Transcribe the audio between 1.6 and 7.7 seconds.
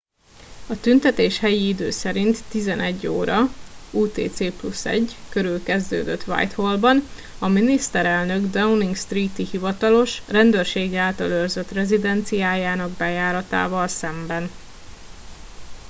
idő szerint 11:00 óra utc+1 körül kezdődött whitehallban a